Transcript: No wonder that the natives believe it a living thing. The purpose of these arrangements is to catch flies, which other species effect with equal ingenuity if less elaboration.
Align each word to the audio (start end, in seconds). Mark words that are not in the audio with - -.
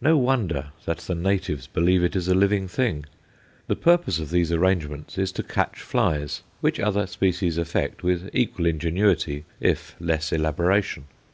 No 0.00 0.16
wonder 0.16 0.68
that 0.86 0.96
the 0.96 1.14
natives 1.14 1.66
believe 1.66 2.02
it 2.02 2.16
a 2.16 2.32
living 2.32 2.68
thing. 2.68 3.04
The 3.66 3.76
purpose 3.76 4.18
of 4.18 4.30
these 4.30 4.50
arrangements 4.50 5.18
is 5.18 5.30
to 5.32 5.42
catch 5.42 5.78
flies, 5.78 6.40
which 6.62 6.80
other 6.80 7.06
species 7.06 7.58
effect 7.58 8.02
with 8.02 8.30
equal 8.32 8.64
ingenuity 8.64 9.44
if 9.60 9.94
less 10.00 10.32
elaboration. 10.32 11.04